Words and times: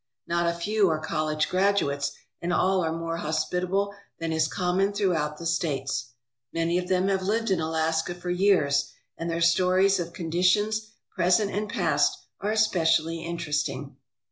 Not 0.25 0.47
a 0.47 0.57
few 0.57 0.89
are 0.89 0.97
college 0.97 1.47
graduates, 1.47 2.13
and 2.41 2.51
all 2.51 2.83
are 2.83 2.91
more 2.91 3.17
hospitable 3.17 3.93
than 4.17 4.33
is 4.33 4.47
common 4.47 4.93
throughout 4.93 5.37
the 5.37 5.45
States. 5.45 6.13
Many 6.51 6.79
of 6.79 6.87
them 6.87 7.07
have 7.07 7.21
lived 7.21 7.51
in 7.51 7.59
Alaska 7.61 8.15
for 8.15 8.31
years 8.31 8.91
and 9.15 9.29
their 9.29 9.41
stories 9.41 9.99
of 9.99 10.13
conditions, 10.13 10.93
present 11.15 11.51
and 11.51 11.69
past, 11.69 12.17
are 12.39 12.49
especially 12.49 13.19
interesting. 13.23 13.95